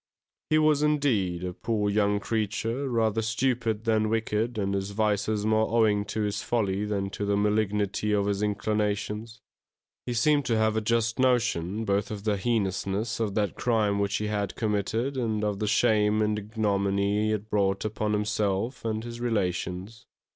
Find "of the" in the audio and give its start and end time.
12.09-12.37, 15.43-15.67